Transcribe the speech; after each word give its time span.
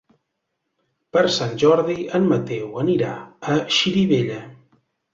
Per 1.17 1.23
Sant 1.35 1.53
Jordi 1.65 1.99
en 2.21 2.27
Mateu 2.33 2.75
anirà 2.87 3.13
a 3.55 3.63
Xirivella. 3.79 4.45